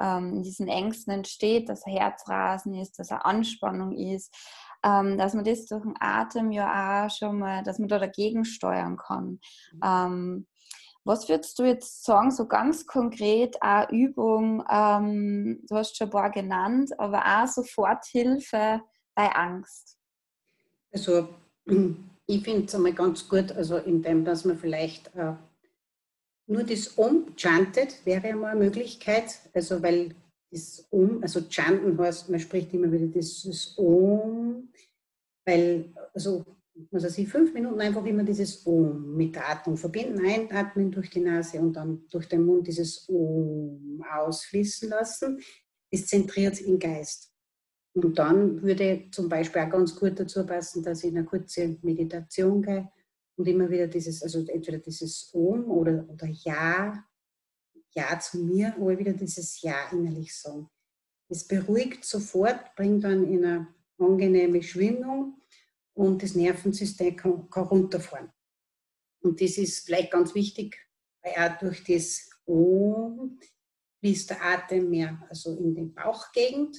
ähm, 0.00 0.34
in 0.34 0.42
diesen 0.42 0.68
Ängsten 0.68 1.12
entsteht, 1.12 1.68
dass 1.68 1.86
ein 1.86 1.96
Herzrasen 1.96 2.74
ist, 2.74 2.98
dass 2.98 3.10
eine 3.10 3.24
Anspannung 3.24 3.92
ist, 3.92 4.34
ähm, 4.84 5.16
dass 5.18 5.34
man 5.34 5.44
das 5.44 5.66
durch 5.66 5.82
den 5.82 5.94
Atem 5.98 6.50
ja 6.52 7.06
auch 7.06 7.10
schon 7.10 7.38
mal, 7.38 7.62
dass 7.62 7.78
man 7.78 7.88
da 7.88 7.98
dagegen 7.98 8.44
steuern 8.44 8.96
kann. 8.96 9.40
Mhm. 9.72 9.80
Ähm, 9.84 10.46
was 11.06 11.28
würdest 11.28 11.58
du 11.58 11.64
jetzt 11.64 12.04
sagen, 12.04 12.30
so 12.30 12.46
ganz 12.46 12.86
konkret, 12.86 13.62
eine 13.62 13.90
Übung, 13.90 14.64
ähm, 14.70 15.60
du 15.68 15.76
hast 15.76 15.96
schon 15.96 16.08
ein 16.08 16.10
paar 16.10 16.30
genannt, 16.30 16.98
aber 16.98 17.22
auch 17.26 17.46
Soforthilfe 17.46 18.80
bei 19.14 19.30
Angst? 19.34 19.98
Also 20.92 21.28
ich 22.26 22.42
finde 22.42 22.64
es 22.64 22.74
einmal 22.74 22.94
ganz 22.94 23.28
gut, 23.28 23.52
also 23.52 23.76
indem, 23.76 24.24
dass 24.24 24.46
man 24.46 24.56
vielleicht 24.56 25.14
äh, 25.14 25.34
nur 26.46 26.64
das 26.64 26.88
Um 26.88 27.34
chantet, 27.36 28.04
wäre 28.04 28.28
einmal 28.28 28.52
eine 28.52 28.64
Möglichkeit, 28.64 29.40
also 29.52 29.82
weil 29.82 30.14
das 30.50 30.86
Um, 30.90 31.22
also 31.22 31.40
chanten 31.48 31.98
heißt, 31.98 32.28
man 32.28 32.40
spricht 32.40 32.72
immer 32.74 32.90
wieder 32.92 33.06
dieses 33.06 33.76
Um, 33.76 34.68
weil, 35.44 35.92
also 36.12 36.44
also 36.92 37.08
sie 37.08 37.26
fünf 37.26 37.54
Minuten 37.54 37.80
einfach 37.80 38.04
immer 38.04 38.24
dieses 38.24 38.66
Om 38.66 39.16
mit 39.16 39.34
der 39.34 39.48
Atmung 39.48 39.76
verbinden, 39.76 40.24
einatmen 40.26 40.90
durch 40.90 41.10
die 41.10 41.20
Nase 41.20 41.60
und 41.60 41.74
dann 41.74 42.04
durch 42.10 42.26
den 42.26 42.44
Mund 42.44 42.66
dieses 42.66 43.08
Om 43.08 44.04
ausfließen 44.12 44.88
lassen. 44.88 45.40
Das 45.90 46.06
zentriert 46.06 46.60
im 46.60 46.78
Geist. 46.78 47.32
Und 47.94 48.18
dann 48.18 48.60
würde 48.62 49.08
zum 49.12 49.28
Beispiel 49.28 49.62
auch 49.62 49.70
ganz 49.70 49.94
gut 49.94 50.18
dazu 50.18 50.44
passen, 50.44 50.82
dass 50.82 51.04
ich 51.04 51.10
in 51.10 51.18
eine 51.18 51.26
kurze 51.26 51.78
Meditation 51.82 52.60
gehe 52.60 52.90
und 53.36 53.48
immer 53.48 53.70
wieder 53.70 53.86
dieses, 53.86 54.22
also 54.22 54.44
entweder 54.46 54.78
dieses 54.78 55.30
Om 55.32 55.70
oder, 55.70 56.08
oder 56.08 56.26
Ja, 56.26 57.04
Ja 57.90 58.18
zu 58.18 58.38
mir, 58.38 58.74
oder 58.78 58.98
wieder 58.98 59.12
dieses 59.12 59.60
Ja 59.62 59.90
innerlich 59.90 60.34
sagen. 60.34 60.68
Es 61.28 61.46
beruhigt 61.46 62.04
sofort, 62.04 62.74
bringt 62.76 63.04
dann 63.04 63.24
in 63.24 63.44
eine 63.44 63.74
angenehme 63.98 64.62
Schwingung 64.62 65.40
und 65.94 66.22
das 66.22 66.34
Nervensystem 66.34 67.16
kann, 67.16 67.48
kann 67.50 67.64
runterfahren. 67.64 68.30
Und 69.20 69.40
das 69.40 69.56
ist 69.56 69.86
vielleicht 69.86 70.12
ganz 70.12 70.34
wichtig, 70.34 70.76
weil 71.22 71.32
auch 71.32 71.58
durch 71.58 71.82
das 71.84 72.28
O 72.46 73.30
fließt 74.00 74.30
der 74.30 74.44
Atem 74.44 74.90
mehr 74.90 75.24
also 75.30 75.56
in 75.56 75.74
die 75.74 75.86
Bauchgegend 75.86 76.76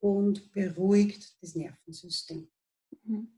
und 0.00 0.50
beruhigt 0.52 1.40
das 1.40 1.54
Nervensystem. 1.54 2.48
Mhm. 3.04 3.35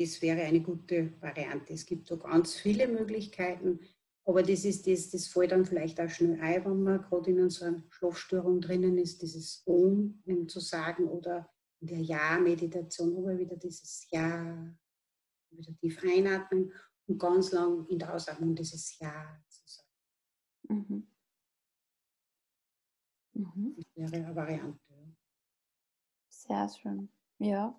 Das 0.00 0.22
wäre 0.22 0.40
eine 0.40 0.62
gute 0.62 1.12
Variante. 1.20 1.74
Es 1.74 1.84
gibt 1.84 2.06
so 2.06 2.16
ganz 2.16 2.54
viele 2.54 2.88
Möglichkeiten, 2.88 3.80
aber 4.24 4.42
das 4.42 4.64
ist 4.64 4.86
das, 4.86 5.10
das 5.10 5.26
fällt 5.26 5.52
dann 5.52 5.66
vielleicht 5.66 6.00
auch 6.00 6.08
schnell 6.08 6.40
ein, 6.40 6.64
wenn 6.64 6.82
man 6.82 7.02
gerade 7.02 7.30
in 7.30 7.40
unserer 7.40 7.82
Schlafstörung 7.90 8.62
drinnen 8.62 8.96
ist, 8.96 9.20
dieses 9.20 9.62
Om 9.66 10.22
zu 10.48 10.58
sagen 10.58 11.06
oder 11.06 11.50
in 11.80 11.88
der 11.88 11.98
Ja-Meditation 11.98 13.14
aber 13.18 13.36
wieder 13.36 13.56
dieses 13.56 14.06
Ja, 14.10 14.74
wieder 15.50 15.76
tief 15.76 16.02
einatmen 16.02 16.72
und 17.06 17.18
ganz 17.18 17.52
lang 17.52 17.86
in 17.88 17.98
der 17.98 18.14
Ausatmung 18.14 18.54
dieses 18.54 18.98
Ja 19.00 19.38
zu 19.50 19.60
sagen. 19.66 19.88
Mhm. 20.68 21.08
Mhm. 23.34 23.74
Das 23.76 23.96
wäre 23.96 24.24
eine 24.24 24.34
Variante. 24.34 24.80
Sehr 26.30 26.68
schön. 26.70 27.12
Ja. 27.36 27.78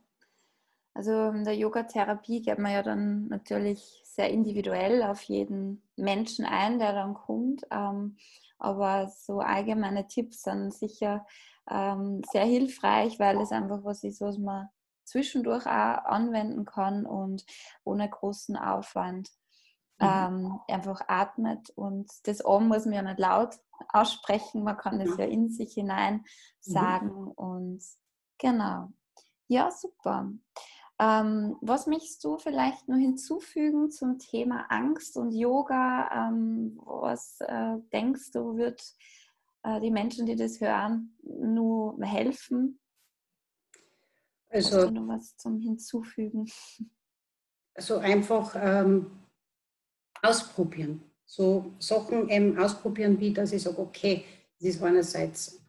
Also 0.93 1.29
in 1.29 1.45
der 1.45 1.55
Yoga-Therapie 1.55 2.41
geht 2.41 2.59
man 2.59 2.73
ja 2.73 2.83
dann 2.83 3.27
natürlich 3.27 4.01
sehr 4.03 4.29
individuell 4.29 5.03
auf 5.03 5.21
jeden 5.23 5.83
Menschen 5.95 6.45
ein, 6.45 6.79
der 6.79 6.93
dann 6.93 7.13
kommt. 7.13 7.63
Ähm, 7.71 8.17
aber 8.59 9.07
so 9.07 9.39
allgemeine 9.39 10.07
Tipps 10.07 10.43
sind 10.43 10.73
sicher 10.73 11.25
ähm, 11.69 12.21
sehr 12.31 12.45
hilfreich, 12.45 13.19
weil 13.19 13.39
es 13.39 13.51
einfach 13.51 13.83
was 13.83 14.03
ist, 14.03 14.21
was 14.21 14.37
man 14.37 14.67
zwischendurch 15.05 15.65
auch 15.65 16.05
anwenden 16.05 16.65
kann 16.65 17.05
und 17.05 17.45
ohne 17.83 18.09
großen 18.09 18.55
Aufwand 18.57 19.29
mhm. 19.99 20.07
ähm, 20.07 20.59
einfach 20.67 21.01
atmet. 21.07 21.69
Und 21.71 22.11
das 22.23 22.43
O 22.45 22.59
muss 22.59 22.85
man 22.85 22.93
ja 22.93 23.01
nicht 23.01 23.19
laut 23.19 23.59
aussprechen, 23.89 24.63
man 24.63 24.77
kann 24.77 25.01
es 25.01 25.17
ja 25.17 25.25
in 25.25 25.49
sich 25.49 25.73
hinein 25.73 26.15
mhm. 26.15 26.23
sagen 26.59 27.21
mhm. 27.21 27.31
und 27.31 27.83
genau. 28.37 28.89
Ja, 29.47 29.69
super. 29.71 30.29
Ähm, 31.01 31.57
was 31.61 31.87
möchtest 31.87 32.23
du 32.23 32.37
vielleicht 32.37 32.87
nur 32.87 32.99
hinzufügen 32.99 33.89
zum 33.89 34.19
Thema 34.19 34.67
Angst 34.69 35.17
und 35.17 35.31
Yoga? 35.31 36.29
Ähm, 36.29 36.79
was 36.85 37.41
äh, 37.41 37.77
denkst 37.91 38.29
du, 38.31 38.55
wird 38.55 38.83
äh, 39.63 39.79
die 39.79 39.89
Menschen, 39.89 40.27
die 40.27 40.35
das 40.35 40.61
hören, 40.61 41.17
nur 41.23 41.97
helfen? 42.03 42.79
Also, 44.49 44.77
Hast 44.77 44.89
du 44.89 44.91
noch 44.91 45.07
was 45.07 45.37
zum 45.37 45.59
Hinzufügen? 45.59 46.45
Also 47.73 47.97
einfach 47.97 48.55
ähm, 48.55 49.09
ausprobieren. 50.21 51.01
So 51.25 51.71
Sachen 51.79 52.29
eben 52.29 52.59
ausprobieren, 52.59 53.19
wie 53.19 53.33
dass 53.33 53.53
ich 53.53 53.63
sage, 53.63 53.79
okay, 53.79 54.23
es 54.59 54.75
ist 54.75 54.83
einerseits, 54.83 55.60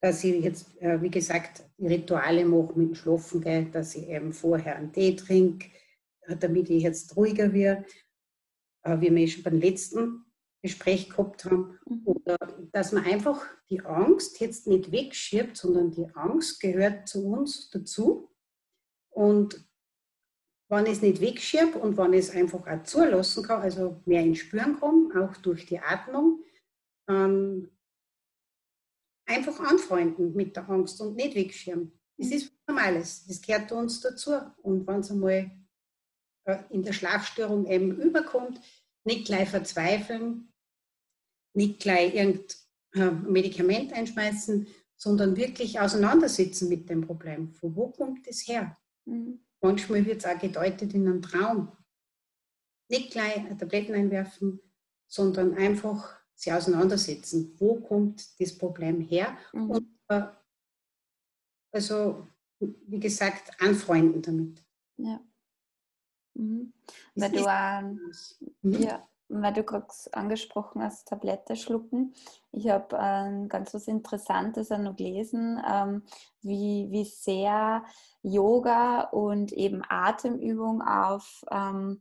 dass 0.00 0.24
ich 0.24 0.44
jetzt, 0.44 0.80
äh, 0.80 1.00
wie 1.02 1.10
gesagt, 1.10 1.64
die 1.76 1.88
Rituale 1.88 2.44
mache 2.44 2.78
mit 2.78 2.96
Schlafen 2.96 3.40
gehe, 3.40 3.66
dass 3.66 3.94
ich 3.94 4.08
eben 4.08 4.32
vorher 4.32 4.76
einen 4.76 4.92
Tee 4.92 5.16
trinke, 5.16 5.68
damit 6.40 6.70
ich 6.70 6.82
jetzt 6.82 7.16
ruhiger 7.16 7.52
werde 7.52 7.84
äh, 8.82 9.00
wie 9.00 9.14
wir 9.14 9.28
schon 9.28 9.42
beim 9.42 9.60
letzten 9.60 10.24
Gespräch 10.62 11.08
gehabt 11.10 11.44
haben, 11.44 11.78
mhm. 11.86 12.02
oder 12.04 12.36
dass 12.72 12.92
man 12.92 13.04
einfach 13.04 13.46
die 13.70 13.80
Angst 13.84 14.40
jetzt 14.40 14.66
nicht 14.66 14.90
wegschiebt, 14.90 15.56
sondern 15.56 15.90
die 15.90 16.08
Angst 16.14 16.60
gehört 16.60 17.08
zu 17.08 17.26
uns 17.26 17.70
dazu. 17.70 18.30
Und 19.10 19.64
wenn 20.68 20.86
ich 20.86 20.92
es 20.92 21.02
nicht 21.02 21.20
wegschiebe 21.20 21.78
und 21.78 21.96
wenn 21.96 22.12
ich 22.12 22.20
es 22.20 22.30
einfach 22.30 22.66
auch 22.66 22.82
zulassen 22.82 23.44
kann, 23.44 23.62
also 23.62 24.02
mehr 24.04 24.22
ins 24.22 24.38
Spüren 24.38 24.78
kann, 24.78 25.12
auch 25.16 25.36
durch 25.38 25.66
die 25.66 25.78
Atmung, 25.78 26.42
dann 27.06 27.70
einfach 29.28 29.60
anfreunden 29.60 30.34
mit 30.34 30.56
der 30.56 30.68
Angst 30.68 31.00
und 31.00 31.14
nicht 31.14 31.34
wegschieben. 31.34 31.92
Das 32.16 32.28
mhm. 32.28 32.32
ist 32.32 32.52
Normales, 32.66 33.26
das 33.26 33.40
gehört 33.40 33.70
uns 33.72 34.00
dazu. 34.00 34.32
Und 34.62 34.86
wenn 34.86 35.00
es 35.00 35.10
einmal 35.10 35.50
äh, 36.44 36.58
in 36.70 36.82
der 36.82 36.92
Schlafstörung 36.92 37.66
eben 37.66 38.00
überkommt, 38.00 38.60
nicht 39.04 39.26
gleich 39.26 39.48
verzweifeln, 39.48 40.52
nicht 41.54 41.80
gleich 41.80 42.14
irgendein 42.14 43.30
Medikament 43.30 43.92
einschmeißen, 43.92 44.66
sondern 44.96 45.36
wirklich 45.36 45.78
auseinandersetzen 45.78 46.68
mit 46.68 46.88
dem 46.90 47.02
Problem. 47.02 47.52
Von 47.52 47.76
wo 47.76 47.88
kommt 47.88 48.26
das 48.26 48.46
her? 48.48 48.76
Mhm. 49.04 49.40
Manchmal 49.60 50.04
wird 50.06 50.24
es 50.24 50.26
auch 50.26 50.38
gedeutet 50.38 50.94
in 50.94 51.06
einem 51.06 51.22
Traum. 51.22 51.72
Nicht 52.88 53.12
gleich 53.12 53.42
Tabletten 53.58 53.94
einwerfen, 53.94 54.60
sondern 55.06 55.54
einfach 55.54 56.17
sich 56.38 56.52
auseinandersetzen. 56.52 57.54
Wo 57.58 57.80
kommt 57.80 58.40
das 58.40 58.56
Problem 58.56 59.00
her? 59.00 59.36
Mhm. 59.52 59.70
Und 59.70 59.88
äh, 60.08 60.22
also, 61.72 62.26
wie 62.60 63.00
gesagt, 63.00 63.60
anfreunden 63.60 64.22
damit. 64.22 64.64
Ja. 64.96 65.20
Mhm. 66.34 66.72
Weil 67.16 67.32
du, 67.32 67.40
mhm. 68.62 68.72
ja, 68.82 69.08
weil 69.28 69.52
du 69.52 69.64
gerade 69.64 69.88
angesprochen 70.12 70.82
hast, 70.82 71.08
Tablette 71.08 71.56
schlucken. 71.56 72.14
Ich 72.52 72.68
habe 72.68 72.96
äh, 72.96 73.48
ganz 73.48 73.74
was 73.74 73.88
Interessantes 73.88 74.70
noch 74.70 74.94
gelesen, 74.94 75.60
ähm, 75.68 76.02
wie, 76.42 76.86
wie 76.90 77.04
sehr 77.04 77.84
Yoga 78.22 79.02
und 79.02 79.52
eben 79.52 79.82
Atemübung 79.88 80.82
auf, 80.82 81.44
ähm, 81.50 82.00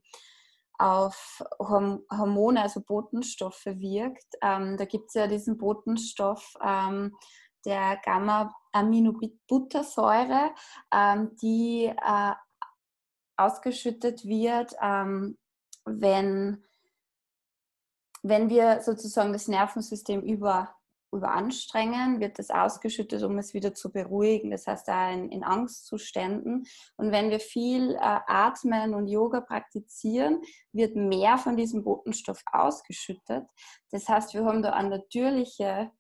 auf 0.78 1.44
Hormone, 1.60 2.62
also 2.62 2.82
Botenstoffe 2.82 3.66
wirkt. 3.66 4.36
Ähm, 4.42 4.78
da 4.78 4.86
gibt 4.86 5.08
es 5.08 5.16
ja 5.16 5.28
diesen 5.28 5.58
Botenstoff 5.58 6.54
ähm, 6.64 7.18
der 7.66 7.98
Gamma-Aminobuttersäure, 8.04 10.52
ähm, 10.94 11.36
die 11.42 11.86
äh, 11.86 12.34
ausgeschüttet 13.36 14.24
wird, 14.26 14.74
ähm, 14.82 15.38
wenn, 15.86 16.64
wenn 18.24 18.50
wir 18.50 18.82
sozusagen 18.82 19.32
das 19.34 19.48
Nervensystem 19.48 20.22
über, 20.22 20.76
überanstrengen, 21.18 22.20
wird 22.20 22.40
das 22.40 22.50
ausgeschüttet, 22.50 23.24
um 23.24 23.38
es 23.38 23.54
wieder 23.54 23.74
zu 23.74 23.92
beruhigen. 23.92 24.52
Das 24.52 24.68
heißt, 24.68 24.88
da 24.88 25.12
in, 25.12 25.30
in 25.30 25.44
Angstzuständen. 25.44 26.66
Und 26.96 27.12
wenn 27.12 27.30
wir 27.30 27.40
viel 27.40 27.96
äh, 27.96 28.00
atmen 28.00 28.94
und 28.94 29.08
Yoga 29.08 29.42
praktizieren, 29.42 30.42
wird 30.72 30.96
mehr 30.96 31.38
von 31.38 31.58
diesem 31.58 31.84
Botenstoff 31.84 32.42
ausgeschüttet. 32.52 33.46
Das 33.92 34.08
heißt, 34.08 34.34
wir 34.34 34.46
haben 34.46 34.62
da 34.62 34.72
eine 34.72 34.90
natürliche 34.90 35.92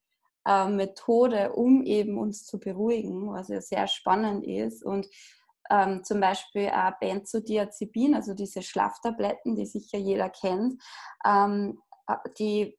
äh, 0.45 0.69
Methode, 0.69 1.53
um 1.53 1.83
eben 1.83 2.17
uns 2.17 2.45
zu 2.45 2.59
beruhigen, 2.59 3.31
was 3.33 3.50
ja 3.50 3.62
sehr 3.62 3.88
spannend 3.88 4.45
ist. 4.45 4.83
Und 4.83 5.07
ähm, 5.69 6.03
zum 6.03 6.19
Beispiel 6.19 6.69
äh, 6.71 6.91
Benzodiazepin, 7.00 8.15
also 8.15 8.33
diese 8.33 8.62
Schlaftabletten, 8.62 9.55
die 9.55 9.65
sicher 9.65 9.97
jeder 9.97 10.29
kennt, 10.29 10.81
ähm, 11.25 11.81
äh, 12.07 12.15
die 12.39 12.77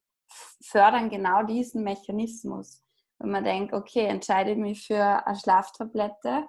fördern 0.63 1.11
genau 1.11 1.43
diesen 1.43 1.83
Mechanismus. 1.83 2.83
Wenn 3.19 3.31
man 3.31 3.45
denkt, 3.45 3.73
okay, 3.73 4.07
entscheide 4.07 4.53
ich 4.53 4.59
mich 4.59 4.87
für 4.87 5.27
eine 5.27 5.37
Schlaftablette, 5.37 6.47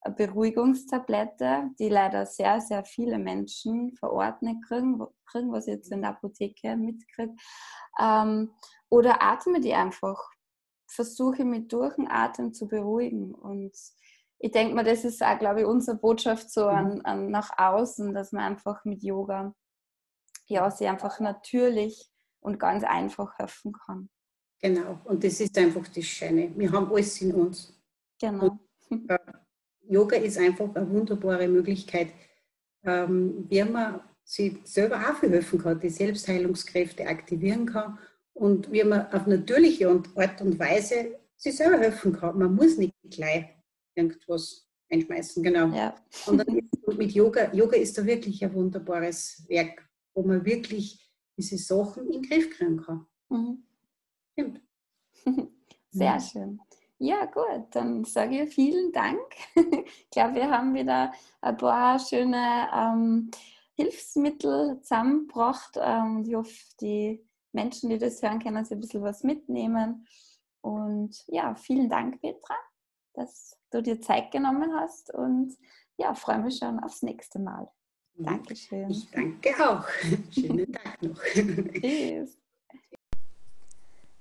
eine 0.00 0.14
Beruhigungstablette, 0.14 1.70
die 1.78 1.88
leider 1.88 2.26
sehr, 2.26 2.60
sehr 2.60 2.84
viele 2.84 3.18
Menschen 3.18 3.94
verordnet 3.96 4.56
kriegen, 4.66 5.04
kriegen 5.26 5.52
was 5.52 5.66
ich 5.66 5.74
jetzt 5.74 5.92
in 5.92 6.02
der 6.02 6.10
Apotheke 6.10 6.76
mitkriege, 6.76 7.34
ähm, 8.00 8.52
oder 8.88 9.22
atme 9.22 9.60
die 9.60 9.74
einfach. 9.74 10.18
Versuche 10.88 11.44
mit 11.44 11.72
durch 11.72 11.96
den 11.96 12.08
Atem 12.08 12.54
zu 12.54 12.68
beruhigen 12.68 13.34
und 13.34 13.72
ich 14.38 14.52
denke 14.52 14.74
mal, 14.74 14.84
das 14.84 15.04
ist 15.04 15.22
auch, 15.22 15.38
glaube 15.38 15.60
ich, 15.62 15.66
unsere 15.66 15.96
Botschaft 15.96 16.50
so 16.50 16.68
an, 16.68 16.96
mhm. 16.96 17.00
an 17.04 17.30
nach 17.30 17.50
außen, 17.58 18.14
dass 18.14 18.32
man 18.32 18.44
einfach 18.44 18.84
mit 18.84 19.02
Yoga 19.02 19.52
ja, 20.46 20.70
sie 20.70 20.86
einfach 20.86 21.20
natürlich 21.20 22.08
und 22.46 22.60
ganz 22.60 22.84
einfach 22.84 23.36
helfen 23.38 23.72
kann. 23.72 24.08
Genau, 24.60 25.00
und 25.04 25.22
das 25.22 25.40
ist 25.40 25.58
einfach 25.58 25.86
das 25.88 26.04
Schöne. 26.04 26.52
Wir 26.56 26.70
haben 26.70 26.90
alles 26.90 27.20
in 27.20 27.34
uns. 27.34 27.74
Genau. 28.20 28.58
Und, 28.88 29.10
äh, 29.10 29.18
Yoga 29.88 30.16
ist 30.16 30.38
einfach 30.38 30.74
eine 30.74 30.88
wunderbare 30.88 31.48
Möglichkeit, 31.48 32.08
ähm, 32.84 33.46
wie 33.48 33.64
man 33.64 34.00
sich 34.24 34.58
selber 34.64 34.96
auch 34.96 35.20
helfen 35.22 35.60
kann, 35.60 35.80
die 35.80 35.88
Selbstheilungskräfte 35.88 37.06
aktivieren 37.06 37.66
kann 37.66 37.98
und 38.32 38.70
wie 38.72 38.84
man 38.84 39.12
auf 39.12 39.26
natürliche 39.26 39.88
Art 39.88 40.40
und 40.40 40.58
Weise 40.58 41.18
sich 41.36 41.56
selber 41.56 41.78
helfen 41.78 42.12
kann. 42.12 42.38
Man 42.38 42.54
muss 42.54 42.78
nicht 42.78 42.94
gleich 43.10 43.46
irgendwas 43.94 44.68
einschmeißen, 44.90 45.42
genau. 45.42 45.68
Ja. 45.74 45.94
Und 46.26 46.38
dann 46.38 46.56
ist, 46.56 46.98
mit 46.98 47.10
Yoga, 47.12 47.52
Yoga 47.52 47.76
ist 47.76 47.98
da 47.98 48.06
wirklich 48.06 48.44
ein 48.44 48.54
wunderbares 48.54 49.44
Werk, 49.48 49.88
wo 50.14 50.22
man 50.22 50.44
wirklich 50.44 51.05
diese 51.36 51.58
Sachen 51.58 52.06
in 52.06 52.12
den 52.12 52.22
Griff 52.22 52.50
kriegen 52.50 52.78
kann. 52.78 53.06
Mhm. 53.28 53.64
Stimmt. 54.32 54.60
Sehr 55.90 56.14
mhm. 56.14 56.20
schön. 56.20 56.60
Ja, 56.98 57.26
gut, 57.26 57.66
dann 57.72 58.04
sage 58.04 58.42
ich 58.42 58.54
vielen 58.54 58.90
Dank. 58.92 59.20
ich 59.54 60.10
glaube, 60.10 60.36
wir 60.36 60.50
haben 60.50 60.74
wieder 60.74 61.12
ein 61.42 61.56
paar 61.56 61.98
schöne 61.98 62.68
ähm, 62.74 63.30
Hilfsmittel 63.74 64.80
zusammengebracht. 64.80 65.76
Ähm, 65.76 66.24
ich 66.26 66.34
hoffe, 66.34 66.54
die 66.80 67.22
Menschen, 67.52 67.90
die 67.90 67.98
das 67.98 68.22
hören, 68.22 68.38
können 68.38 68.64
sich 68.64 68.76
ein 68.76 68.80
bisschen 68.80 69.02
was 69.02 69.22
mitnehmen. 69.24 70.06
Und 70.62 71.22
ja, 71.28 71.54
vielen 71.54 71.90
Dank, 71.90 72.20
Petra, 72.20 72.56
dass 73.12 73.58
du 73.70 73.82
dir 73.82 74.00
Zeit 74.00 74.30
genommen 74.32 74.74
hast 74.74 75.12
und 75.12 75.54
ja, 75.98 76.14
freue 76.14 76.38
mich 76.38 76.58
schon 76.58 76.80
aufs 76.80 77.02
nächste 77.02 77.38
Mal. 77.38 77.70
Dankeschön. 78.18 78.90
Ich 78.90 79.10
danke 79.10 79.50
auch. 79.58 79.86
Schönen 80.30 80.72
Tag 80.72 81.02
noch. 81.02 81.22
Tschüss. 81.22 82.38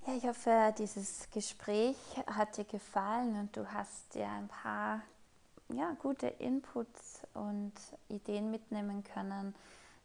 Ja, 0.05 0.15
ich 0.15 0.23
hoffe, 0.23 0.73
dieses 0.77 1.29
Gespräch 1.31 1.97
hat 2.27 2.57
dir 2.57 2.65
gefallen 2.65 3.39
und 3.39 3.57
du 3.57 3.71
hast 3.71 4.13
dir 4.13 4.27
ein 4.27 4.47
paar 4.47 5.01
ja, 5.73 5.95
gute 5.99 6.27
Inputs 6.27 7.21
und 7.33 7.73
Ideen 8.09 8.51
mitnehmen 8.51 9.03
können, 9.03 9.55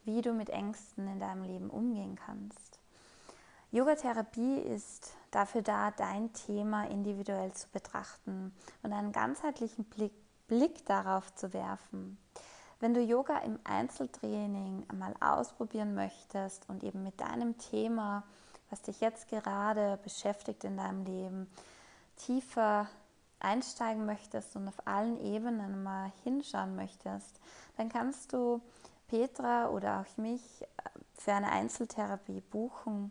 wie 0.04 0.22
du 0.22 0.32
mit 0.32 0.48
Ängsten 0.48 1.06
in 1.06 1.20
deinem 1.20 1.42
Leben 1.42 1.68
umgehen 1.68 2.16
kannst. 2.16 2.78
Yogatherapie 3.72 4.58
ist 4.58 5.12
dafür 5.30 5.62
da, 5.62 5.90
dein 5.90 6.32
Thema 6.32 6.88
individuell 6.88 7.52
zu 7.52 7.68
betrachten 7.68 8.52
und 8.82 8.92
einen 8.92 9.12
ganzheitlichen 9.12 9.84
Blick, 9.84 10.12
Blick 10.48 10.84
darauf 10.86 11.34
zu 11.34 11.52
werfen. 11.52 12.18
Wenn 12.80 12.94
du 12.94 13.00
Yoga 13.00 13.38
im 13.40 13.58
Einzeltraining 13.62 14.86
einmal 14.88 15.14
ausprobieren 15.20 15.94
möchtest 15.94 16.66
und 16.68 16.82
eben 16.82 17.02
mit 17.02 17.20
deinem 17.20 17.58
Thema, 17.58 18.22
was 18.70 18.80
dich 18.80 19.00
jetzt 19.00 19.28
gerade 19.28 19.98
beschäftigt 20.02 20.64
in 20.64 20.78
deinem 20.78 21.04
Leben, 21.04 21.50
tiefer 22.16 22.88
einsteigen 23.38 24.06
möchtest 24.06 24.56
und 24.56 24.66
auf 24.66 24.86
allen 24.86 25.20
Ebenen 25.20 25.82
mal 25.82 26.10
hinschauen 26.24 26.74
möchtest, 26.74 27.38
dann 27.76 27.90
kannst 27.90 28.32
du 28.32 28.62
Petra 29.08 29.68
oder 29.68 30.00
auch 30.00 30.16
mich 30.16 30.62
äh, 30.62 30.66
für 31.14 31.32
eine 31.32 31.50
Einzeltherapie 31.50 32.40
buchen. 32.40 33.10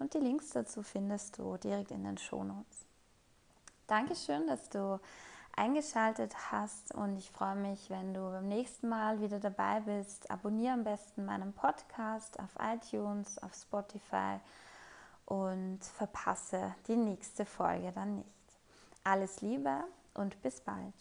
Und 0.00 0.14
die 0.14 0.18
Links 0.18 0.50
dazu 0.50 0.82
findest 0.82 1.38
du 1.38 1.56
direkt 1.56 1.92
in 1.92 2.02
den 2.02 2.18
Shownotes. 2.18 2.86
Dankeschön, 3.86 4.46
dass 4.46 4.68
du 4.70 4.98
eingeschaltet 5.56 6.34
hast 6.50 6.94
und 6.94 7.16
ich 7.16 7.30
freue 7.30 7.56
mich, 7.56 7.90
wenn 7.90 8.14
du 8.14 8.20
beim 8.20 8.48
nächsten 8.48 8.88
Mal 8.88 9.20
wieder 9.20 9.40
dabei 9.40 9.80
bist. 9.80 10.30
Abonniere 10.30 10.74
am 10.74 10.84
besten 10.84 11.24
meinen 11.24 11.52
Podcast 11.52 12.38
auf 12.40 12.50
iTunes, 12.60 13.38
auf 13.38 13.54
Spotify 13.54 14.38
und 15.26 15.80
verpasse 15.82 16.74
die 16.88 16.96
nächste 16.96 17.44
Folge 17.46 17.92
dann 17.92 18.16
nicht. 18.16 18.28
Alles 19.04 19.40
Liebe 19.40 19.84
und 20.14 20.40
bis 20.42 20.60
bald. 20.60 20.94